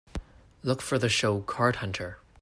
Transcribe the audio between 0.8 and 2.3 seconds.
for the show Card Hunter